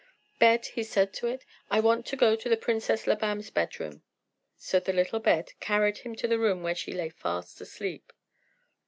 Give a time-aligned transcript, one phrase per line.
[0.39, 4.01] "Bed," he said to it, "I want to go to the Princess Labam's bed room."
[4.57, 8.11] So the little bed carried him to the room where she lay fast asleep.